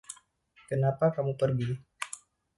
[0.67, 1.71] Kenapa kamu pergi?